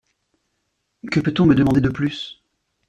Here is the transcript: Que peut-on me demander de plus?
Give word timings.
Que 1.11 1.19
peut-on 1.19 1.45
me 1.45 1.53
demander 1.53 1.79
de 1.79 1.89
plus? 1.89 2.41